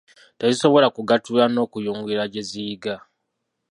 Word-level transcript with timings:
Tezisobola 0.39 0.87
kugattulula 0.95 1.45
n'okuyungulula 1.49 2.25
kye 2.31 2.43
ziyiga. 2.49 2.95